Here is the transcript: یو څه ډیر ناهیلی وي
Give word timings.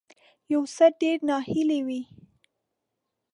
یو 0.53 0.61
څه 0.75 0.85
ډیر 1.01 1.17
ناهیلی 1.29 1.79
وي 1.87 2.01